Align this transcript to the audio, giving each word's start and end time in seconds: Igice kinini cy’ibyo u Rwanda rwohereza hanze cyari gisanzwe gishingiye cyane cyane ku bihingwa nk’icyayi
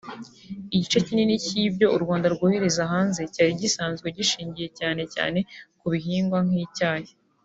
Igice 0.75 0.97
kinini 1.05 1.35
cy’ibyo 1.45 1.87
u 1.95 1.97
Rwanda 2.03 2.27
rwohereza 2.33 2.81
hanze 2.91 3.21
cyari 3.33 3.51
gisanzwe 3.61 4.07
gishingiye 4.17 4.67
cyane 4.79 5.03
cyane 5.15 5.39
ku 5.79 5.85
bihingwa 5.93 6.39
nk’icyayi 6.47 7.11